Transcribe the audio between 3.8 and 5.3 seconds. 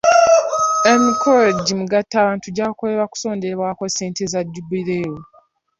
ssente za jubileewo